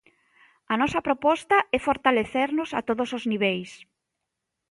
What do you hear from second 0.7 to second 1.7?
A nosa proposta